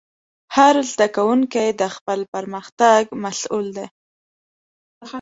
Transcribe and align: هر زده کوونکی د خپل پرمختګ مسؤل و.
هر 0.55 0.75
زده 0.91 1.07
کوونکی 1.15 1.67
د 1.81 1.83
خپل 1.95 2.19
پرمختګ 2.33 3.03
مسؤل 3.23 3.67
و. 3.75 3.77